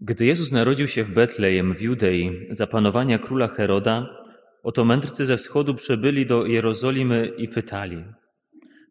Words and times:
Gdy 0.00 0.26
Jezus 0.26 0.52
narodził 0.52 0.88
się 0.88 1.04
w 1.04 1.10
Betlejem 1.10 1.74
w 1.74 1.82
Judei 1.82 2.46
za 2.50 2.66
panowania 2.66 3.18
króla 3.18 3.48
Heroda, 3.48 4.06
oto 4.62 4.84
mędrcy 4.84 5.24
ze 5.24 5.36
wschodu 5.36 5.74
przybyli 5.74 6.26
do 6.26 6.46
Jerozolimy 6.46 7.32
i 7.36 7.48
pytali: 7.48 8.04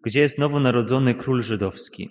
Gdzie 0.04 0.22
jest 0.22 0.40
nowonarodzony 0.40 1.14
król 1.14 1.42
żydowski? 1.42 2.10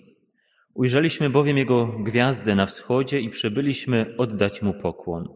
Ujrzeliśmy 0.73 1.29
bowiem 1.29 1.57
jego 1.57 1.85
gwiazdę 1.85 2.55
na 2.55 2.65
wschodzie 2.65 3.19
i 3.19 3.29
przybyliśmy 3.29 4.15
oddać 4.17 4.61
mu 4.61 4.73
pokłon. 4.73 5.27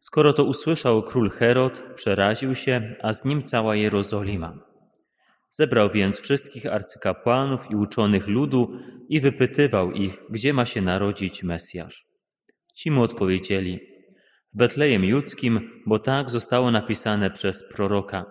Skoro 0.00 0.32
to 0.32 0.44
usłyszał 0.44 1.02
król 1.02 1.30
Herod, 1.30 1.82
przeraził 1.94 2.54
się, 2.54 2.96
a 3.02 3.12
z 3.12 3.24
nim 3.24 3.42
cała 3.42 3.76
Jerozolima. 3.76 4.58
Zebrał 5.50 5.90
więc 5.90 6.20
wszystkich 6.20 6.66
arcykapłanów 6.66 7.70
i 7.70 7.76
uczonych 7.76 8.28
ludu 8.28 8.70
i 9.08 9.20
wypytywał 9.20 9.92
ich, 9.92 10.18
gdzie 10.30 10.52
ma 10.52 10.66
się 10.66 10.82
narodzić 10.82 11.42
Mesjasz. 11.42 12.09
Ci 12.74 12.90
mu 12.90 13.02
odpowiedzieli: 13.02 13.80
W 14.54 14.56
Betlejem 14.56 15.04
Judzkim, 15.04 15.82
bo 15.86 15.98
tak 15.98 16.30
zostało 16.30 16.70
napisane 16.70 17.30
przez 17.30 17.64
proroka. 17.68 18.24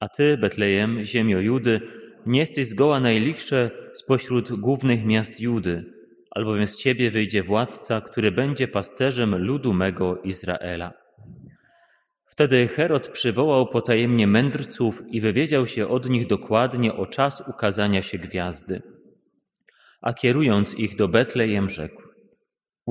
A 0.00 0.08
ty, 0.08 0.36
Betlejem, 0.36 1.04
ziemio 1.04 1.38
Judy, 1.38 1.80
nie 2.26 2.40
jesteś 2.40 2.66
zgoła 2.66 3.00
najlichsze 3.00 3.70
spośród 3.92 4.52
głównych 4.52 5.04
miast 5.04 5.40
Judy, 5.40 5.84
albowiem 6.30 6.66
z 6.66 6.76
ciebie 6.76 7.10
wyjdzie 7.10 7.42
władca, 7.42 8.00
który 8.00 8.32
będzie 8.32 8.68
pasterzem 8.68 9.36
ludu 9.36 9.72
mego 9.72 10.22
Izraela. 10.22 10.92
Wtedy 12.26 12.68
Herod 12.68 13.08
przywołał 13.08 13.66
potajemnie 13.66 14.26
mędrców 14.26 15.02
i 15.08 15.20
wywiedział 15.20 15.66
się 15.66 15.88
od 15.88 16.10
nich 16.10 16.26
dokładnie 16.26 16.94
o 16.94 17.06
czas 17.06 17.44
ukazania 17.48 18.02
się 18.02 18.18
gwiazdy. 18.18 18.82
A 20.00 20.12
kierując 20.12 20.74
ich 20.74 20.96
do 20.96 21.08
Betlejem, 21.08 21.68
rzekł: 21.68 22.02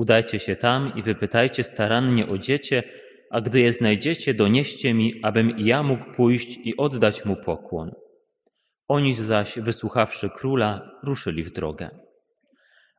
Udajcie 0.00 0.38
się 0.38 0.56
tam 0.56 0.92
i 0.96 1.02
wypytajcie 1.02 1.64
starannie 1.64 2.28
o 2.28 2.38
dziecię, 2.38 2.82
a 3.30 3.40
gdy 3.40 3.60
je 3.60 3.72
znajdziecie, 3.72 4.34
donieście 4.34 4.94
mi, 4.94 5.20
abym 5.22 5.58
i 5.58 5.64
ja 5.64 5.82
mógł 5.82 6.04
pójść 6.16 6.58
i 6.64 6.76
oddać 6.76 7.24
mu 7.24 7.36
pokłon. 7.36 7.90
Oni 8.88 9.14
zaś, 9.14 9.58
wysłuchawszy 9.58 10.30
króla, 10.30 10.90
ruszyli 11.02 11.42
w 11.42 11.52
drogę. 11.52 11.90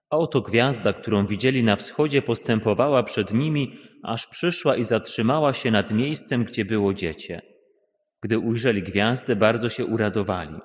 A 0.09 0.17
oto 0.17 0.41
gwiazda, 0.41 0.93
którą 0.93 1.25
widzieli 1.25 1.63
na 1.63 1.75
wschodzie, 1.75 2.21
postępowała 2.21 3.03
przed 3.03 3.33
nimi, 3.33 3.77
aż 4.03 4.27
przyszła 4.27 4.75
i 4.75 4.83
zatrzymała 4.83 5.53
się 5.53 5.71
nad 5.71 5.91
miejscem, 5.91 6.43
gdzie 6.43 6.65
było 6.65 6.93
dziecię. 6.93 7.41
Gdy 8.21 8.39
ujrzeli 8.39 8.81
gwiazdę, 8.81 9.35
bardzo 9.35 9.69
się 9.69 9.85
uradowali. 9.85 10.55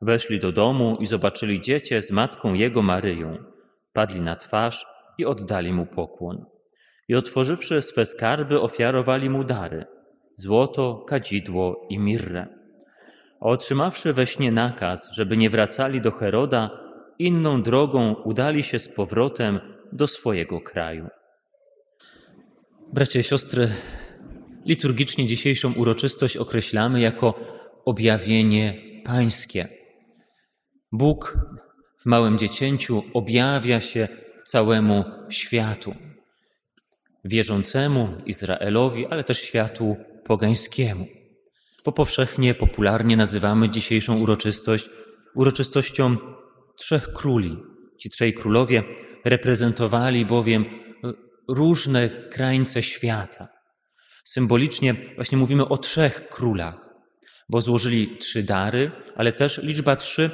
Weszli 0.00 0.40
do 0.40 0.52
domu 0.52 0.96
i 1.00 1.06
zobaczyli 1.06 1.60
dziecię 1.60 2.02
z 2.02 2.10
matką 2.10 2.54
jego 2.54 2.82
Maryją. 2.82 3.36
Padli 3.92 4.20
na 4.20 4.36
twarz 4.36 4.99
i 5.20 5.24
oddali 5.24 5.72
mu 5.72 5.86
pokłon. 5.86 6.44
I 7.08 7.14
otworzywszy 7.14 7.82
swe 7.82 8.04
skarby, 8.04 8.60
ofiarowali 8.60 9.30
mu 9.30 9.44
dary 9.44 9.86
złoto, 10.40 11.04
kadzidło 11.08 11.86
i 11.90 11.98
mirrę. 11.98 12.46
A 13.40 13.44
otrzymawszy 13.44 14.12
we 14.12 14.26
śnie 14.26 14.52
nakaz, 14.52 15.12
żeby 15.12 15.36
nie 15.36 15.50
wracali 15.50 16.00
do 16.00 16.10
Heroda, 16.10 16.70
inną 17.18 17.62
drogą 17.62 18.14
udali 18.14 18.62
się 18.62 18.78
z 18.78 18.88
powrotem 18.88 19.60
do 19.92 20.06
swojego 20.06 20.60
kraju. 20.60 21.08
Bracia 22.92 23.18
i 23.18 23.22
siostry, 23.22 23.68
liturgicznie 24.66 25.26
dzisiejszą 25.26 25.72
uroczystość 25.72 26.36
określamy 26.36 27.00
jako 27.00 27.34
objawienie 27.84 28.74
pańskie. 29.04 29.68
Bóg 30.92 31.38
w 32.02 32.06
małym 32.06 32.38
dziecięciu 32.38 33.02
objawia 33.14 33.80
się 33.80 34.08
całemu 34.50 35.04
światu. 35.28 35.94
Wierzącemu 37.24 38.08
Izraelowi, 38.26 39.06
ale 39.06 39.24
też 39.24 39.42
światu 39.42 39.96
pogańskiemu. 40.24 41.06
Bo 41.84 41.92
powszechnie, 41.92 42.54
popularnie 42.54 43.16
nazywamy 43.16 43.70
dzisiejszą 43.70 44.18
uroczystość 44.18 44.88
uroczystością 45.34 46.16
trzech 46.76 47.12
króli. 47.12 47.56
Ci 47.98 48.10
trzej 48.10 48.34
królowie 48.34 48.82
reprezentowali 49.24 50.26
bowiem 50.26 50.64
różne 51.48 52.08
krańce 52.08 52.82
świata. 52.82 53.48
Symbolicznie 54.24 54.94
właśnie 55.14 55.38
mówimy 55.38 55.68
o 55.68 55.78
trzech 55.78 56.28
królach, 56.28 56.88
bo 57.48 57.60
złożyli 57.60 58.18
trzy 58.18 58.42
dary, 58.42 58.90
ale 59.16 59.32
też 59.32 59.60
liczba 59.62 59.96
trzy 59.96 60.30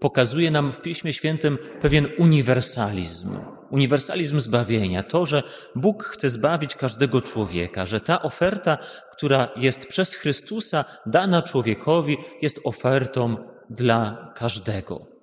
pokazuje 0.00 0.50
nam 0.50 0.72
w 0.72 0.80
Piśmie 0.80 1.12
Świętym 1.12 1.58
pewien 1.82 2.06
uniwersalizm. 2.18 3.38
Uniwersalizm 3.70 4.40
zbawienia, 4.40 5.02
to, 5.02 5.26
że 5.26 5.42
Bóg 5.76 6.04
chce 6.04 6.28
zbawić 6.28 6.74
każdego 6.76 7.20
człowieka, 7.20 7.86
że 7.86 8.00
ta 8.00 8.22
oferta, 8.22 8.78
która 9.12 9.48
jest 9.56 9.86
przez 9.88 10.14
Chrystusa 10.14 10.84
dana 11.06 11.42
człowiekowi, 11.42 12.16
jest 12.42 12.60
ofertą 12.64 13.36
dla 13.70 14.32
każdego. 14.36 15.13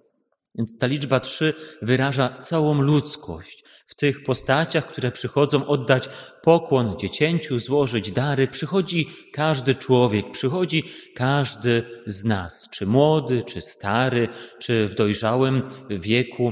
Więc 0.56 0.78
ta 0.78 0.88
liczba 0.88 1.20
trzy 1.20 1.54
wyraża 1.82 2.42
całą 2.42 2.82
ludzkość. 2.82 3.64
W 3.88 3.96
tych 3.96 4.24
postaciach, 4.24 4.88
które 4.88 5.12
przychodzą 5.12 5.68
oddać 5.68 6.10
pokłon 6.44 7.00
dziecięciu, 7.00 7.60
złożyć 7.60 8.12
dary, 8.12 8.48
przychodzi 8.48 9.10
każdy 9.34 9.76
człowiek, 9.76 10.32
przychodzi 10.32 10.84
każdy 11.16 11.84
z 12.06 12.26
nas, 12.26 12.70
czy 12.72 12.86
młody, 12.86 13.44
czy 13.44 13.62
stary, 13.62 14.28
czy 14.60 14.88
w 14.88 14.96
dojrzałym 14.96 15.62
wieku, 15.90 16.52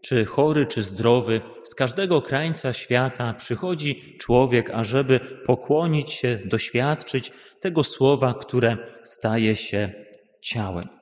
czy 0.00 0.24
chory, 0.24 0.66
czy 0.66 0.82
zdrowy. 0.82 1.40
Z 1.64 1.74
każdego 1.74 2.22
krańca 2.22 2.72
świata 2.72 3.34
przychodzi 3.34 4.16
człowiek, 4.18 4.70
ażeby 4.70 5.20
pokłonić 5.46 6.12
się, 6.12 6.38
doświadczyć 6.44 7.32
tego 7.60 7.84
słowa, 7.84 8.34
które 8.34 8.76
staje 9.02 9.56
się 9.56 9.92
ciałem. 10.40 10.95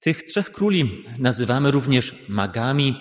Tych 0.00 0.22
trzech 0.22 0.50
króli 0.50 1.04
nazywamy 1.18 1.70
również 1.70 2.14
magami, 2.28 3.00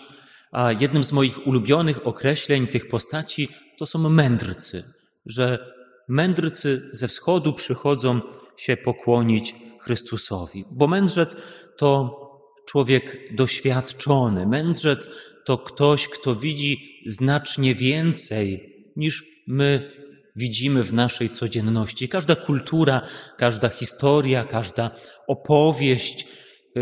a 0.52 0.72
jednym 0.72 1.04
z 1.04 1.12
moich 1.12 1.48
ulubionych 1.48 2.08
określeń 2.08 2.68
tych 2.68 2.88
postaci 2.88 3.50
to 3.78 3.86
są 3.86 4.10
mędrcy, 4.10 4.84
że 5.26 5.74
mędrcy 6.08 6.90
ze 6.92 7.08
wschodu 7.08 7.54
przychodzą 7.54 8.22
się 8.58 8.78
pokłonić 8.78 9.56
Chrystusowi. 9.80 10.66
Bo 10.72 10.88
mędrzec 10.88 11.38
to 11.78 12.20
człowiek 12.68 13.36
doświadczony, 13.36 14.48
mędrzec 14.48 15.09
to 15.46 15.58
ktoś, 15.58 16.08
kto 16.08 16.36
widzi 16.36 17.02
znacznie 17.08 17.76
więcej 17.76 18.76
niż 18.96 19.26
my 19.48 19.92
widzimy 20.36 20.84
w 20.84 20.94
naszej 20.94 21.30
codzienności. 21.30 22.09
Każda 22.09 22.36
kultura, 22.36 23.02
każda 23.38 23.70
historia, 23.70 24.44
każda 24.46 24.92
opowieść, 25.28 26.28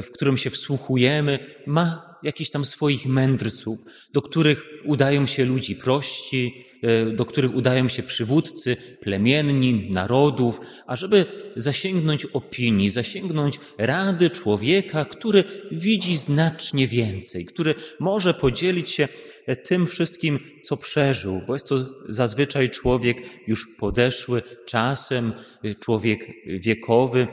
w 0.01 0.11
którym 0.11 0.37
się 0.37 0.49
wsłuchujemy, 0.49 1.39
ma 1.65 2.07
jakiś 2.23 2.49
tam 2.49 2.65
swoich 2.65 3.05
mędrców, 3.05 3.79
do 4.13 4.21
których 4.21 4.63
udają 4.83 5.25
się 5.25 5.45
ludzi 5.45 5.75
prości, 5.75 6.65
e, 6.83 7.05
do 7.05 7.25
których 7.25 7.55
udają 7.55 7.87
się 7.87 8.03
przywódcy 8.03 8.77
plemienni, 9.01 9.89
narodów, 9.91 10.59
ażeby 10.87 11.25
zasięgnąć 11.55 12.25
opinii, 12.25 12.89
zasięgnąć 12.89 13.59
rady 13.77 14.29
człowieka, 14.29 15.05
który 15.05 15.43
widzi 15.71 16.17
znacznie 16.17 16.87
więcej, 16.87 17.45
który 17.45 17.75
może 17.99 18.33
podzielić 18.33 18.91
się 18.91 19.07
e, 19.45 19.55
tym 19.55 19.87
wszystkim, 19.87 20.39
co 20.63 20.77
przeżył, 20.77 21.41
bo 21.47 21.53
jest 21.53 21.67
to 21.67 21.85
zazwyczaj 22.09 22.69
człowiek 22.69 23.17
już 23.47 23.67
podeszły 23.79 24.41
czasem, 24.65 25.33
e, 25.63 25.75
człowiek 25.75 26.27
wiekowy, 26.45 27.27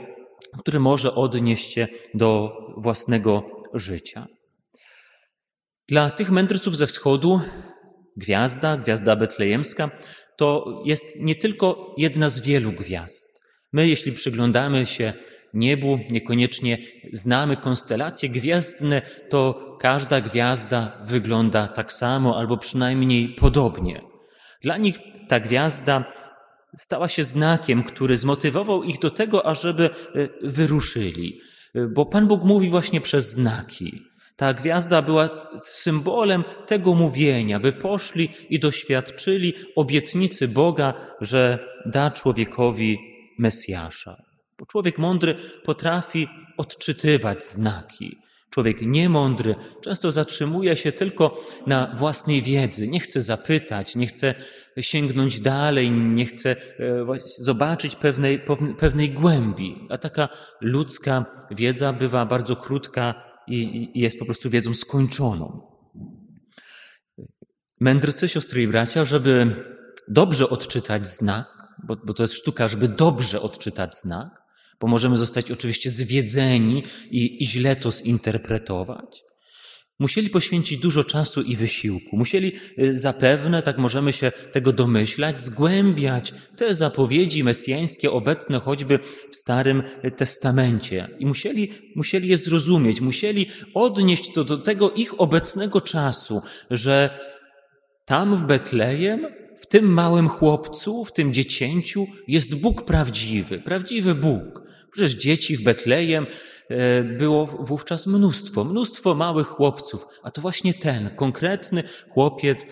który 0.57 0.79
może 0.79 1.15
odnieść 1.15 1.73
się 1.73 1.87
do 2.13 2.57
własnego 2.77 3.43
życia. 3.73 4.27
Dla 5.87 6.09
tych 6.09 6.31
mędrców 6.31 6.77
ze 6.77 6.87
wschodu 6.87 7.41
gwiazda, 8.17 8.77
gwiazda 8.77 9.15
betlejemska, 9.15 9.91
to 10.37 10.81
jest 10.85 11.19
nie 11.19 11.35
tylko 11.35 11.95
jedna 11.97 12.29
z 12.29 12.39
wielu 12.39 12.71
gwiazd. 12.71 13.41
My, 13.73 13.87
jeśli 13.87 14.11
przyglądamy 14.11 14.85
się 14.85 15.13
niebu, 15.53 15.99
niekoniecznie 16.09 16.77
znamy 17.13 17.57
konstelacje 17.57 18.29
gwiazdne, 18.29 19.01
to 19.29 19.61
każda 19.79 20.21
gwiazda 20.21 21.01
wygląda 21.05 21.67
tak 21.67 21.93
samo 21.93 22.37
albo 22.37 22.57
przynajmniej 22.57 23.29
podobnie. 23.29 24.01
Dla 24.61 24.77
nich 24.77 24.99
ta 25.27 25.39
gwiazda 25.39 26.13
stała 26.77 27.07
się 27.07 27.23
znakiem, 27.23 27.83
który 27.83 28.17
zmotywował 28.17 28.83
ich 28.83 28.99
do 28.99 29.09
tego, 29.09 29.45
ażeby 29.45 29.89
e, 29.89 30.27
wyruszyli. 30.43 31.39
E, 31.75 31.87
bo 31.87 32.05
Pan 32.05 32.27
Bóg 32.27 32.43
mówi 32.43 32.69
właśnie 32.69 33.01
przez 33.01 33.31
znaki. 33.31 34.01
Ta 34.35 34.53
gwiazda 34.53 35.01
była 35.01 35.49
symbolem 35.61 36.43
tego 36.67 36.95
mówienia, 36.95 37.59
by 37.59 37.73
poszli 37.73 38.29
i 38.49 38.59
doświadczyli 38.59 39.53
obietnicy 39.75 40.47
Boga, 40.47 40.93
że 41.21 41.59
da 41.85 42.11
człowiekowi 42.11 42.97
Mesjasza. 43.39 44.15
Bo 44.59 44.65
człowiek 44.65 44.97
mądry 44.97 45.35
potrafi 45.63 46.27
odczytywać 46.57 47.43
znaki. 47.43 48.17
Człowiek 48.55 48.81
niemądry 48.81 49.55
często 49.81 50.11
zatrzymuje 50.11 50.75
się 50.77 50.91
tylko 50.91 51.45
na 51.67 51.95
własnej 51.97 52.41
wiedzy, 52.41 52.87
nie 52.87 52.99
chce 52.99 53.21
zapytać, 53.21 53.95
nie 53.95 54.07
chce 54.07 54.35
sięgnąć 54.79 55.39
dalej, 55.39 55.91
nie 55.91 56.25
chce 56.25 56.51
e, 56.51 57.05
zobaczyć 57.39 57.95
pewnej, 57.95 58.41
pewnej 58.79 59.09
głębi. 59.09 59.87
A 59.89 59.97
taka 59.97 60.29
ludzka 60.61 61.25
wiedza 61.51 61.93
bywa 61.93 62.25
bardzo 62.25 62.55
krótka 62.55 63.23
i 63.47 63.89
jest 63.95 64.19
po 64.19 64.25
prostu 64.25 64.49
wiedzą 64.49 64.73
skończoną. 64.73 65.61
Mędrcy, 67.81 68.29
siostry 68.29 68.63
i 68.63 68.67
bracia, 68.67 69.05
żeby 69.05 69.55
dobrze 70.07 70.49
odczytać 70.49 71.07
znak, 71.07 71.47
bo, 71.83 71.95
bo 71.95 72.13
to 72.13 72.23
jest 72.23 72.33
sztuka, 72.33 72.67
żeby 72.67 72.87
dobrze 72.87 73.41
odczytać 73.41 73.95
znak, 73.95 74.44
bo 74.79 74.87
możemy 74.87 75.17
zostać 75.17 75.51
oczywiście 75.51 75.89
zwiedzeni 75.89 76.83
i, 77.11 77.43
i 77.43 77.47
źle 77.47 77.75
to 77.75 77.91
zinterpretować. 77.91 79.25
Musieli 79.99 80.29
poświęcić 80.29 80.77
dużo 80.77 81.03
czasu 81.03 81.41
i 81.41 81.55
wysiłku. 81.55 82.17
Musieli 82.17 82.53
y, 82.79 82.97
zapewne, 82.99 83.61
tak 83.61 83.77
możemy 83.77 84.13
się 84.13 84.31
tego 84.51 84.73
domyślać, 84.73 85.41
zgłębiać 85.41 86.33
te 86.57 86.73
zapowiedzi 86.73 87.43
mesjańskie 87.43 88.11
obecne 88.11 88.59
choćby 88.59 88.99
w 89.31 89.35
Starym 89.35 89.83
Testamencie. 90.17 91.07
I 91.19 91.25
musieli, 91.25 91.71
musieli 91.95 92.27
je 92.27 92.37
zrozumieć, 92.37 93.01
musieli 93.01 93.47
odnieść 93.73 94.33
to 94.33 94.43
do 94.43 94.57
tego 94.57 94.91
ich 94.91 95.21
obecnego 95.21 95.81
czasu, 95.81 96.41
że 96.71 97.19
tam 98.05 98.35
w 98.35 98.43
Betlejem 98.43 99.27
w 99.59 99.67
tym 99.67 99.93
małym 99.93 100.29
chłopcu, 100.29 101.05
w 101.05 101.13
tym 101.13 101.33
dziecięciu 101.33 102.07
jest 102.27 102.55
Bóg 102.55 102.85
prawdziwy, 102.85 103.59
prawdziwy 103.59 104.15
Bóg. 104.15 104.64
Przecież 104.95 105.11
dzieci 105.11 105.57
w 105.57 105.63
Betlejem 105.63 106.27
e, 106.69 107.03
było 107.03 107.45
wówczas 107.45 108.07
mnóstwo, 108.07 108.63
mnóstwo 108.63 109.15
małych 109.15 109.47
chłopców, 109.47 110.07
a 110.23 110.31
to 110.31 110.41
właśnie 110.41 110.73
ten 110.73 111.15
konkretny 111.15 111.83
chłopiec 112.09 112.67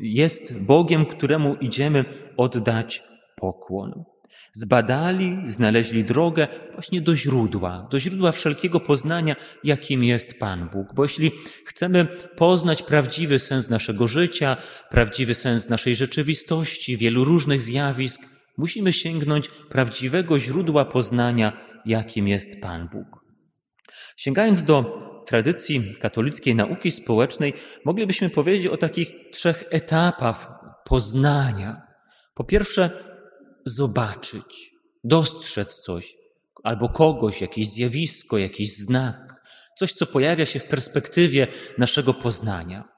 jest 0.00 0.66
Bogiem, 0.66 1.06
któremu 1.06 1.54
idziemy 1.54 2.04
oddać 2.36 3.02
pokłon. 3.36 4.04
Zbadali, 4.52 5.38
znaleźli 5.46 6.04
drogę 6.04 6.48
właśnie 6.72 7.00
do 7.00 7.16
źródła, 7.16 7.88
do 7.90 7.98
źródła 7.98 8.32
wszelkiego 8.32 8.80
poznania, 8.80 9.36
jakim 9.64 10.04
jest 10.04 10.38
Pan 10.38 10.68
Bóg. 10.72 10.94
Bo 10.94 11.02
jeśli 11.02 11.32
chcemy 11.66 12.06
poznać 12.36 12.82
prawdziwy 12.82 13.38
sens 13.38 13.70
naszego 13.70 14.08
życia, 14.08 14.56
prawdziwy 14.90 15.34
sens 15.34 15.68
naszej 15.68 15.94
rzeczywistości, 15.94 16.96
wielu 16.96 17.24
różnych 17.24 17.62
zjawisk, 17.62 18.35
musimy 18.56 18.92
sięgnąć 18.92 19.48
prawdziwego 19.48 20.38
źródła 20.38 20.84
poznania, 20.84 21.52
jakim 21.86 22.28
jest 22.28 22.60
Pan 22.60 22.88
Bóg. 22.88 23.24
Sięgając 24.16 24.62
do 24.62 24.84
tradycji 25.26 25.94
katolickiej 26.00 26.54
nauki 26.54 26.90
społecznej, 26.90 27.54
moglibyśmy 27.84 28.30
powiedzieć 28.30 28.66
o 28.66 28.76
takich 28.76 29.12
trzech 29.32 29.64
etapach 29.70 30.48
poznania. 30.84 31.82
Po 32.34 32.44
pierwsze, 32.44 32.90
zobaczyć, 33.64 34.70
dostrzec 35.04 35.80
coś, 35.80 36.14
albo 36.64 36.88
kogoś, 36.88 37.40
jakieś 37.40 37.68
zjawisko, 37.68 38.38
jakiś 38.38 38.76
znak, 38.76 39.42
coś, 39.76 39.92
co 39.92 40.06
pojawia 40.06 40.46
się 40.46 40.60
w 40.60 40.66
perspektywie 40.66 41.46
naszego 41.78 42.14
poznania. 42.14 42.88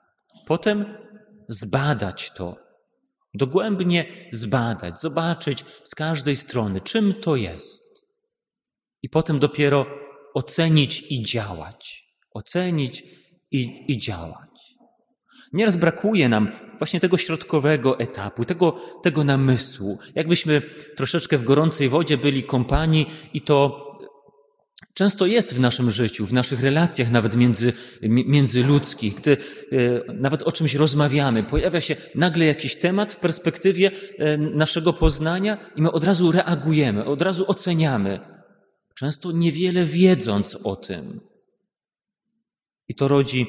Potem 0.47 0.95
zbadać 1.49 2.31
to, 2.31 2.57
dogłębnie 3.35 4.07
zbadać, 4.33 5.01
zobaczyć 5.01 5.65
z 5.83 5.95
każdej 5.95 6.37
strony, 6.37 6.81
czym 6.81 7.15
to 7.15 7.37
jest. 7.37 8.07
I 9.03 9.09
potem 9.09 9.39
dopiero 9.39 9.87
ocenić 10.35 11.05
i 11.11 11.23
działać. 11.23 12.05
Ocenić 12.35 13.05
i, 13.51 13.85
i 13.89 13.99
działać. 13.99 14.49
Nieraz 15.53 15.77
brakuje 15.77 16.29
nam 16.29 16.53
właśnie 16.79 17.01
tego 17.01 17.17
środkowego 17.17 17.99
etapu, 17.99 18.45
tego, 18.45 18.81
tego 19.03 19.25
namysłu. 19.25 19.99
Jakbyśmy 20.15 20.63
troszeczkę 20.97 21.39
w 21.39 21.45
gorącej 21.45 21.89
wodzie 21.89 22.19
byli 22.19 22.43
kompanii 22.43 23.07
i 23.35 23.41
to 23.41 23.88
często 24.99 25.27
jest 25.27 25.55
w 25.55 25.61
naszym 25.61 25.91
życiu, 25.91 26.27
w 26.27 26.33
naszych 26.33 26.63
relacjach, 26.63 27.11
nawet 27.11 27.37
między, 27.37 27.73
międzyludzkich, 28.03 29.15
gdy 29.15 29.37
e, 29.37 30.13
nawet 30.13 30.43
o 30.43 30.53
czymś 30.53 30.75
rozmawiamy, 30.75 31.43
pojawia 31.43 31.81
się 31.81 31.97
nagle 32.15 32.45
jakiś 32.45 32.77
temat 32.77 33.13
w 33.13 33.17
perspektywie 33.17 33.91
e, 34.19 34.39
naszego 34.39 34.93
poznania 34.93 35.71
i 35.77 35.83
my 35.83 35.93
od 35.93 36.05
razu 36.05 36.33
reagujemy, 36.33 37.05
od 37.05 37.23
razu 37.23 37.45
oceniamy, 37.49 38.21
często 38.95 39.33
niewiele 39.33 39.85
wiedząc 39.85 40.59
o 40.65 40.77
tym. 40.77 41.21
I 42.89 42.95
to 42.95 43.09
rodzi 43.09 43.47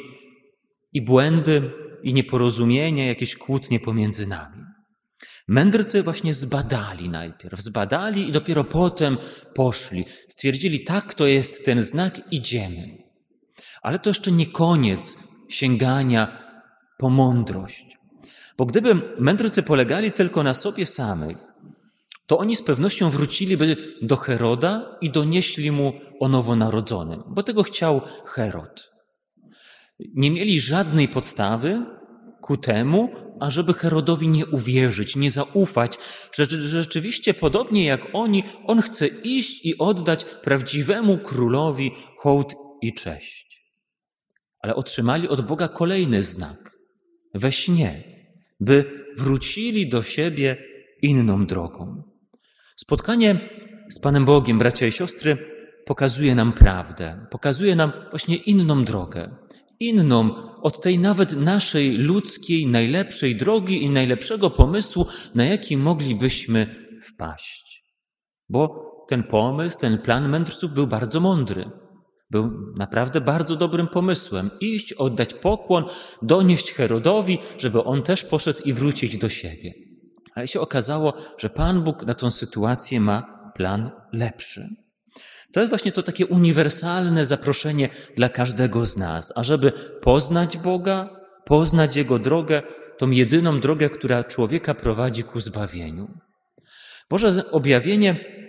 i 0.93 1.01
błędy, 1.01 1.71
i 2.03 2.13
nieporozumienia, 2.13 3.07
jakieś 3.07 3.35
kłótnie 3.35 3.79
pomiędzy 3.79 4.27
nami. 4.27 4.68
Mędrcy 5.49 6.03
właśnie 6.03 6.33
zbadali 6.33 7.09
najpierw, 7.09 7.61
zbadali 7.61 8.29
i 8.29 8.31
dopiero 8.31 8.63
potem 8.63 9.17
poszli. 9.53 10.05
Stwierdzili, 10.27 10.83
tak, 10.83 11.13
to 11.13 11.27
jest 11.27 11.65
ten 11.65 11.81
znak, 11.81 12.31
idziemy. 12.31 12.97
Ale 13.81 13.99
to 13.99 14.09
jeszcze 14.09 14.31
nie 14.31 14.45
koniec 14.45 15.17
sięgania 15.49 16.43
po 16.97 17.09
mądrość. 17.09 17.97
Bo 18.57 18.65
gdyby 18.65 18.95
mędrcy 19.19 19.63
polegali 19.63 20.11
tylko 20.11 20.43
na 20.43 20.53
sobie 20.53 20.85
samych, 20.85 21.37
to 22.27 22.37
oni 22.37 22.55
z 22.55 22.63
pewnością 22.63 23.09
wróciliby 23.09 23.77
do 24.01 24.15
Heroda 24.15 24.97
i 25.01 25.09
donieśli 25.09 25.71
mu 25.71 25.93
o 26.19 26.27
nowonarodzonym, 26.27 27.23
bo 27.27 27.43
tego 27.43 27.63
chciał 27.63 28.01
Herod 28.25 28.89
nie 29.99 30.31
mieli 30.31 30.59
żadnej 30.59 31.07
podstawy 31.07 31.85
ku 32.41 32.57
temu, 32.57 33.09
ażeby 33.39 33.73
Herodowi 33.73 34.27
nie 34.27 34.45
uwierzyć, 34.45 35.15
nie 35.15 35.31
zaufać, 35.31 35.97
że 36.31 36.45
rzeczywiście 36.49 37.33
podobnie 37.33 37.85
jak 37.85 38.01
oni, 38.13 38.43
on 38.65 38.81
chce 38.81 39.07
iść 39.07 39.65
i 39.65 39.77
oddać 39.77 40.25
prawdziwemu 40.25 41.17
królowi 41.17 41.91
hołd 42.17 42.53
i 42.81 42.93
cześć. 42.93 43.63
Ale 44.61 44.75
otrzymali 44.75 45.27
od 45.27 45.41
Boga 45.41 45.67
kolejny 45.67 46.23
znak 46.23 46.77
we 47.33 47.51
śnie, 47.51 48.03
by 48.59 49.05
wrócili 49.17 49.89
do 49.89 50.03
siebie 50.03 50.57
inną 51.01 51.45
drogą. 51.45 52.03
Spotkanie 52.75 53.49
z 53.89 53.99
Panem 53.99 54.25
Bogiem, 54.25 54.59
bracia 54.59 54.85
i 54.87 54.91
siostry, 54.91 55.37
pokazuje 55.85 56.35
nam 56.35 56.53
prawdę, 56.53 57.25
pokazuje 57.31 57.75
nam 57.75 57.91
właśnie 58.09 58.35
inną 58.35 58.83
drogę 58.83 59.35
inną 59.79 60.49
od 60.61 60.81
tej 60.81 60.99
nawet 60.99 61.37
naszej 61.37 61.97
ludzkiej, 61.97 62.67
najlepszej 62.67 63.35
drogi 63.35 63.83
i 63.83 63.89
najlepszego 63.89 64.49
pomysłu, 64.49 65.05
na 65.35 65.45
jaki 65.45 65.77
moglibyśmy 65.77 66.75
wpaść. 67.03 67.83
Bo 68.49 68.89
ten 69.09 69.23
pomysł, 69.23 69.79
ten 69.79 69.97
plan 69.97 70.29
mędrców 70.29 70.71
był 70.71 70.87
bardzo 70.87 71.19
mądry. 71.19 71.71
Był 72.31 72.73
naprawdę 72.77 73.21
bardzo 73.21 73.55
dobrym 73.55 73.87
pomysłem. 73.87 74.51
Iść, 74.61 74.93
oddać 74.93 75.33
pokłon, 75.33 75.85
donieść 76.21 76.71
Herodowi, 76.71 77.39
żeby 77.57 77.83
on 77.83 78.03
też 78.03 78.25
poszedł 78.25 78.61
i 78.65 78.73
wrócić 78.73 79.17
do 79.17 79.29
siebie. 79.29 79.73
Ale 80.35 80.47
się 80.47 80.61
okazało, 80.61 81.13
że 81.37 81.49
Pan 81.49 81.83
Bóg 81.83 82.05
na 82.05 82.13
tą 82.13 82.31
sytuację 82.31 82.99
ma 82.99 83.51
plan 83.55 83.91
lepszy. 84.13 84.69
To 85.53 85.59
jest 85.59 85.69
właśnie 85.69 85.91
to 85.91 86.03
takie 86.03 86.25
uniwersalne 86.25 87.25
zaproszenie 87.25 87.89
dla 88.15 88.29
każdego 88.29 88.85
z 88.85 88.97
nas, 88.97 89.33
ażeby 89.35 89.71
poznać 90.01 90.57
Boga, 90.57 91.09
poznać 91.45 91.95
Jego 91.95 92.19
drogę, 92.19 92.63
tą 92.97 93.11
jedyną 93.11 93.59
drogę, 93.59 93.89
która 93.89 94.23
człowieka 94.23 94.73
prowadzi 94.73 95.23
ku 95.23 95.39
zbawieniu. 95.39 96.07
Boże 97.09 97.51
objawienie 97.51 98.39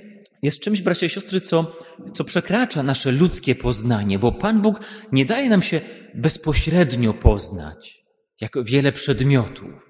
jest 0.42 0.60
czymś, 0.60 0.82
bracia 0.82 1.06
i 1.06 1.08
siostry, 1.08 1.40
co, 1.40 1.76
co 2.14 2.24
przekracza 2.24 2.82
nasze 2.82 3.12
ludzkie 3.12 3.54
poznanie, 3.54 4.18
bo 4.18 4.32
Pan 4.32 4.62
Bóg 4.62 4.80
nie 5.12 5.24
daje 5.24 5.48
nam 5.48 5.62
się 5.62 5.80
bezpośrednio 6.14 7.14
poznać, 7.14 8.04
jak 8.40 8.64
wiele 8.64 8.92
przedmiotów. 8.92 9.89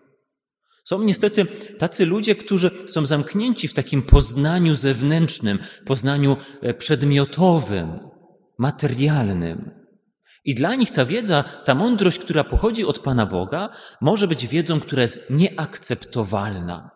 Są 0.84 1.02
niestety 1.02 1.46
tacy 1.78 2.06
ludzie, 2.06 2.34
którzy 2.34 2.70
są 2.86 3.06
zamknięci 3.06 3.68
w 3.68 3.74
takim 3.74 4.02
poznaniu 4.02 4.74
zewnętrznym, 4.74 5.58
poznaniu 5.84 6.36
e, 6.62 6.74
przedmiotowym, 6.74 7.98
materialnym. 8.58 9.70
I 10.44 10.54
dla 10.54 10.74
nich 10.74 10.90
ta 10.90 11.04
wiedza, 11.04 11.42
ta 11.64 11.74
mądrość, 11.74 12.18
która 12.18 12.44
pochodzi 12.44 12.84
od 12.84 12.98
Pana 12.98 13.26
Boga, 13.26 13.68
może 14.00 14.28
być 14.28 14.46
wiedzą, 14.46 14.80
która 14.80 15.02
jest 15.02 15.30
nieakceptowalna, 15.30 16.90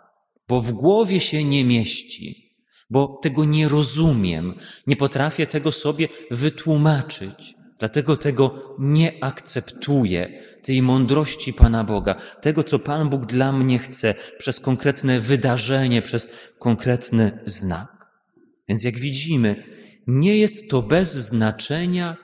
bo 0.48 0.60
w 0.60 0.72
głowie 0.72 1.20
się 1.20 1.44
nie 1.44 1.64
mieści, 1.64 2.56
bo 2.90 3.18
tego 3.22 3.44
nie 3.44 3.68
rozumiem, 3.68 4.54
nie 4.86 4.96
potrafię 4.96 5.46
tego 5.46 5.72
sobie 5.72 6.08
wytłumaczyć. 6.30 7.53
Dlatego 7.78 8.16
tego 8.16 8.76
nie 8.78 9.24
akceptuję, 9.24 10.42
tej 10.62 10.82
mądrości 10.82 11.52
Pana 11.52 11.84
Boga, 11.84 12.14
tego, 12.40 12.62
co 12.62 12.78
Pan 12.78 13.10
Bóg 13.10 13.26
dla 13.26 13.52
mnie 13.52 13.78
chce, 13.78 14.14
przez 14.38 14.60
konkretne 14.60 15.20
wydarzenie, 15.20 16.02
przez 16.02 16.28
konkretny 16.58 17.42
znak. 17.46 17.88
Więc 18.68 18.84
jak 18.84 18.98
widzimy, 18.98 19.64
nie 20.06 20.38
jest 20.38 20.70
to 20.70 20.82
bez 20.82 21.12
znaczenia, 21.14 22.16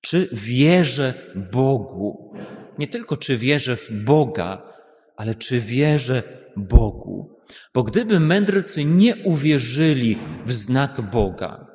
Czy 0.00 0.28
wierzę 0.32 1.14
Bogu? 1.52 2.32
Nie 2.78 2.88
tylko 2.88 3.16
czy 3.16 3.36
wierzę 3.36 3.76
w 3.76 3.90
Boga, 4.04 4.72
ale 5.16 5.34
czy 5.34 5.60
wierzę 5.60 6.22
Bogu? 6.56 7.38
Bo 7.74 7.82
gdyby 7.82 8.20
mędrcy 8.20 8.84
nie 8.84 9.16
uwierzyli 9.16 10.18
w 10.46 10.52
znak 10.52 11.10
Boga, 11.10 11.66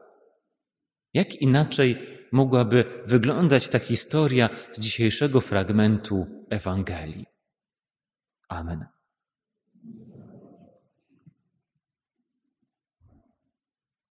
jak 1.14 1.36
inaczej 1.36 2.13
mogłaby 2.34 3.04
wyglądać 3.06 3.70
ta 3.70 3.80
historia 3.80 4.50
z 4.72 4.80
dzisiejszego 4.80 5.42
fragmentu 5.42 6.26
Ewangelii? 6.50 7.26
Amen. 8.50 8.86